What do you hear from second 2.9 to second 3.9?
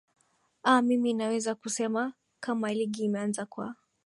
imeanza kwa